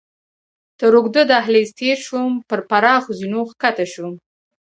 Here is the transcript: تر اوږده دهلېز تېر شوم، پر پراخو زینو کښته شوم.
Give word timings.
تر 0.79 0.91
اوږده 0.97 1.23
دهلېز 1.31 1.69
تېر 1.79 1.97
شوم، 2.05 2.31
پر 2.49 2.59
پراخو 2.69 3.11
زینو 3.19 3.41
کښته 3.61 3.85
شوم. 3.93 4.13